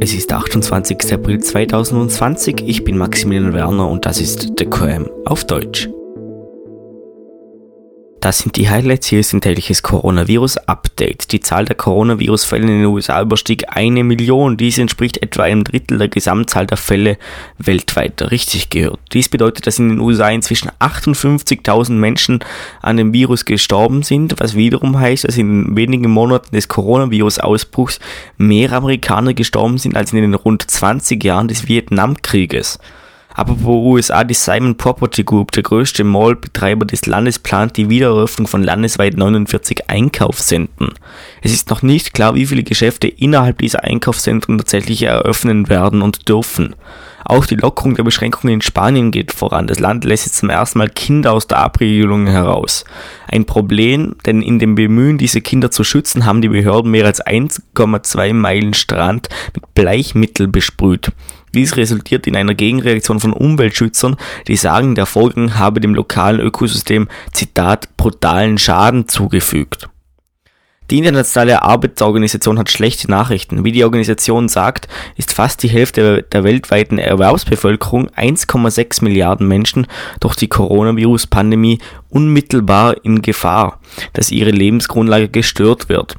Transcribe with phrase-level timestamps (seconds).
[0.00, 1.14] Es ist 28.
[1.14, 5.88] April 2020, ich bin Maximilian Werner und das ist The QM auf Deutsch.
[8.24, 9.08] Das sind die Highlights.
[9.08, 11.30] Hier ist ein tägliches Coronavirus-Update.
[11.30, 14.56] Die Zahl der Coronavirus-Fälle in den USA überstieg eine Million.
[14.56, 17.18] Dies entspricht etwa einem Drittel der Gesamtzahl der Fälle
[17.58, 18.30] weltweit.
[18.30, 19.00] Richtig gehört.
[19.12, 22.38] Dies bedeutet, dass in den USA inzwischen 58.000 Menschen
[22.80, 28.00] an dem Virus gestorben sind, was wiederum heißt, dass in wenigen Monaten des Coronavirus-Ausbruchs
[28.38, 32.78] mehr Amerikaner gestorben sind als in den rund 20 Jahren des Vietnamkrieges.
[33.36, 38.62] Wo USA die Simon Property Group, der größte Mallbetreiber des Landes, plant die Wiedereröffnung von
[38.62, 40.94] landesweit 49 Einkaufszentren.
[41.42, 46.28] Es ist noch nicht klar, wie viele Geschäfte innerhalb dieser Einkaufszentren tatsächlich eröffnen werden und
[46.28, 46.76] dürfen.
[47.24, 49.66] Auch die Lockerung der Beschränkungen in Spanien geht voran.
[49.66, 52.84] Das Land lässt jetzt zum ersten Mal Kinder aus der Abregelung heraus.
[53.26, 57.24] Ein Problem, denn in dem Bemühen, diese Kinder zu schützen, haben die Behörden mehr als
[57.24, 61.10] 1,2 Meilen Strand mit Bleichmittel besprüht.
[61.54, 64.16] Dies resultiert in einer Gegenreaktion von Umweltschützern,
[64.48, 69.88] die sagen, der Vorgang habe dem lokalen Ökosystem, Zitat, brutalen Schaden zugefügt.
[70.90, 73.64] Die Internationale Arbeitsorganisation hat schlechte Nachrichten.
[73.64, 79.86] Wie die Organisation sagt, ist fast die Hälfte der weltweiten Erwerbsbevölkerung 1,6 Milliarden Menschen
[80.20, 81.78] durch die Coronavirus-Pandemie
[82.10, 83.80] unmittelbar in Gefahr,
[84.12, 86.16] dass ihre Lebensgrundlage gestört wird.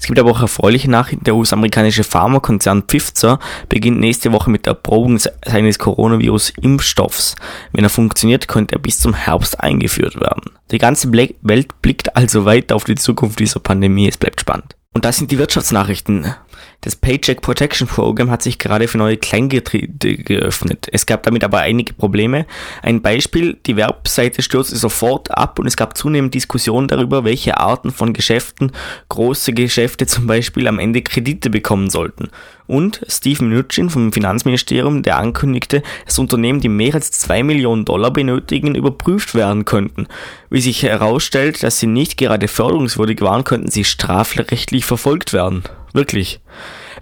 [0.00, 1.24] Es gibt aber auch erfreuliche Nachrichten.
[1.24, 7.36] Der US-amerikanische Pharmakonzern Pfizer beginnt nächste Woche mit der Erprobung seines Coronavirus-Impfstoffs.
[7.72, 10.52] Wenn er funktioniert, könnte er bis zum Herbst eingeführt werden.
[10.70, 14.08] Die ganze Welt blickt also weiter auf die Zukunft dieser Pandemie.
[14.08, 14.74] Es bleibt spannend.
[14.94, 16.34] Und das sind die Wirtschaftsnachrichten.
[16.82, 20.88] Das Paycheck Protection Program hat sich gerade für neue Kleingetriebe geöffnet.
[20.90, 22.46] Es gab damit aber einige Probleme.
[22.82, 27.90] Ein Beispiel, die Webseite stürzte sofort ab und es gab zunehmend Diskussionen darüber, welche Arten
[27.90, 28.72] von Geschäften,
[29.10, 32.28] große Geschäfte zum Beispiel, am Ende Kredite bekommen sollten.
[32.66, 38.12] Und Steve Mnuchin vom Finanzministerium, der ankündigte, dass Unternehmen, die mehr als zwei Millionen Dollar
[38.12, 40.06] benötigen, überprüft werden könnten.
[40.50, 45.64] Wie sich herausstellt, dass sie nicht gerade förderungswürdig waren, könnten sie strafrechtlich verfolgt werden.
[45.92, 46.40] Wirklich.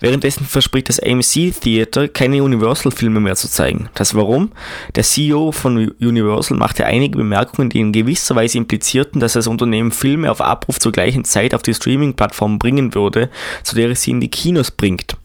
[0.00, 3.88] Währenddessen verspricht das AMC Theater keine Universal-Filme mehr zu zeigen.
[3.94, 4.52] Das warum?
[4.94, 9.90] Der CEO von Universal machte einige Bemerkungen, die in gewisser Weise implizierten, dass das Unternehmen
[9.90, 13.28] Filme auf Abruf zur gleichen Zeit auf die Streaming-Plattform bringen würde,
[13.64, 15.16] zu der es sie in die Kinos bringt.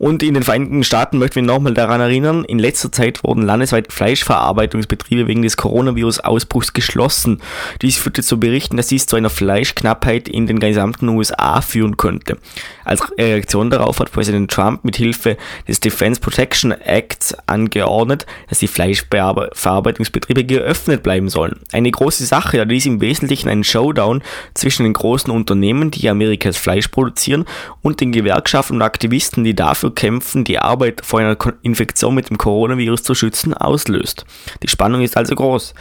[0.00, 3.92] Und in den Vereinigten Staaten möchten wir nochmal daran erinnern, in letzter Zeit wurden landesweit
[3.92, 7.42] Fleischverarbeitungsbetriebe wegen des Coronavirus-Ausbruchs geschlossen.
[7.82, 12.38] Dies führte zu Berichten, dass dies zu einer Fleischknappheit in den gesamten USA führen könnte.
[12.82, 15.36] Als Reaktion darauf hat Präsident Trump mit Hilfe
[15.68, 21.60] des Defense Protection Acts angeordnet, dass die Fleischverarbeitungsbetriebe geöffnet bleiben sollen.
[21.72, 24.22] Eine große Sache, da dies im Wesentlichen ein Showdown
[24.54, 27.44] zwischen den großen Unternehmen, die Amerikas Fleisch produzieren,
[27.82, 32.38] und den Gewerkschaften und Aktivisten, die dafür kämpfen, die Arbeit vor einer Infektion mit dem
[32.38, 34.24] Coronavirus zu schützen, auslöst.
[34.62, 35.74] Die Spannung ist also groß.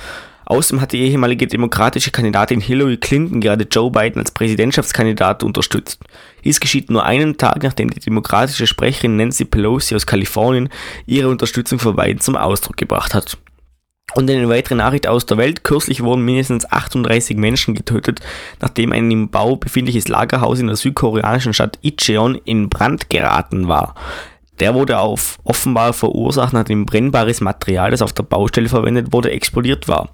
[0.49, 6.01] Außerdem hat die ehemalige demokratische Kandidatin Hillary Clinton gerade Joe Biden als Präsidentschaftskandidat unterstützt.
[6.43, 10.69] Dies geschieht nur einen Tag, nachdem die demokratische Sprecherin Nancy Pelosi aus Kalifornien
[11.05, 13.37] ihre Unterstützung für Biden zum Ausdruck gebracht hat.
[14.15, 15.63] Und eine weitere Nachricht aus der Welt.
[15.63, 18.21] Kürzlich wurden mindestens 38 Menschen getötet,
[18.59, 23.95] nachdem ein im Bau befindliches Lagerhaus in der südkoreanischen Stadt Icheon in Brand geraten war.
[24.59, 29.87] Der wurde auf offenbar verursacht, nachdem brennbares Material, das auf der Baustelle verwendet wurde, explodiert
[29.87, 30.09] war.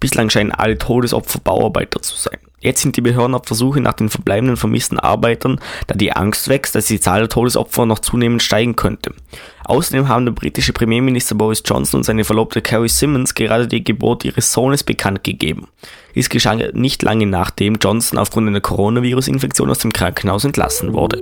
[0.00, 2.38] Bislang scheinen alle Todesopfer Bauarbeiter zu sein.
[2.60, 6.74] Jetzt sind die Behörden auf Versuche nach den verbleibenden vermissten Arbeitern, da die Angst wächst,
[6.74, 9.12] dass die Zahl der Todesopfer noch zunehmend steigen könnte.
[9.64, 14.24] Außerdem haben der britische Premierminister Boris Johnson und seine Verlobte Carrie Simmons gerade die Geburt
[14.24, 15.68] ihres Sohnes bekannt gegeben.
[16.14, 21.20] Dies geschah nicht lange nachdem Johnson aufgrund einer Coronavirus-Infektion aus dem Krankenhaus entlassen wurde.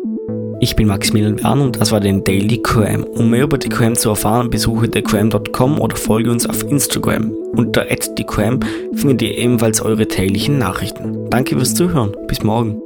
[0.65, 3.05] Ich bin Maximilian Werner und das war den Daily QM.
[3.05, 7.33] Um mehr über die QM zu erfahren, besuche theqm.com oder folge uns auf Instagram.
[7.53, 8.61] Unter @theqm
[8.95, 11.29] findet ihr ebenfalls eure täglichen Nachrichten.
[11.29, 12.17] Danke fürs Zuhören.
[12.29, 12.81] Bis morgen.